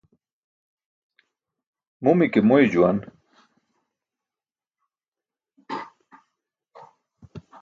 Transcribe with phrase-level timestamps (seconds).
[2.03, 2.97] Mumi ke moy juwan.